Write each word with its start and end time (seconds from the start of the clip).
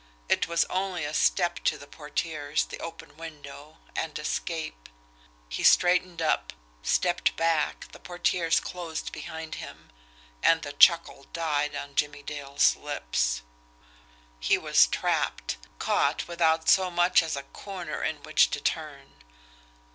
It 0.27 0.47
was 0.47 0.65
only 0.65 1.05
a 1.05 1.13
step 1.13 1.59
to 1.65 1.77
the 1.77 1.85
portieres, 1.85 2.65
the 2.65 2.79
open 2.79 3.17
window 3.17 3.77
and 3.95 4.17
escape. 4.17 4.89
He 5.47 5.61
straightened 5.61 6.23
up, 6.23 6.53
stepped 6.81 7.35
back, 7.35 7.85
the 7.91 7.99
portieres 7.99 8.59
closed 8.59 9.11
behind 9.11 9.53
him 9.61 9.91
and 10.41 10.63
the 10.63 10.73
chuckle 10.73 11.25
died 11.33 11.75
on 11.75 11.93
Jimmie 11.93 12.23
Dale's 12.23 12.75
lips. 12.75 13.43
He 14.39 14.57
was 14.57 14.87
trapped 14.87 15.57
caught 15.77 16.27
without 16.27 16.67
so 16.67 16.89
much 16.89 17.21
as 17.21 17.35
a 17.35 17.43
corner 17.43 18.01
in 18.03 18.23
which 18.23 18.49
to 18.49 18.59
turn! 18.59 19.21